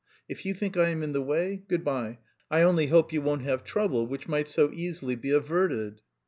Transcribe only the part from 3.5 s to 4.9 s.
trouble which might so